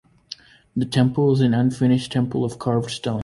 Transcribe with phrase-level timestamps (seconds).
[0.75, 3.19] The Temple is an unfinished temple of carved stone.